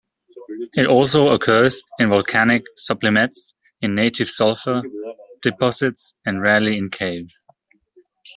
It 0.73 0.87
also 0.87 1.27
occurs 1.27 1.83
in 1.99 2.09
volcanic 2.09 2.63
sublimates, 2.75 3.53
in 3.83 3.93
native 3.93 4.31
sulfur 4.31 4.81
deposits 5.43 6.15
and 6.25 6.41
rarely 6.41 6.75
in 6.75 6.89
caves. 6.89 7.35